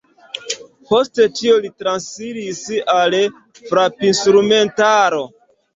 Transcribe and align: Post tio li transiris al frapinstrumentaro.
Post 0.91 1.21
tio 1.41 1.59
li 1.67 1.71
transiris 1.83 2.65
al 2.97 3.21
frapinstrumentaro. 3.61 5.27